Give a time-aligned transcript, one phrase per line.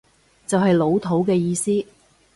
[0.47, 1.85] 就係老土嘅意思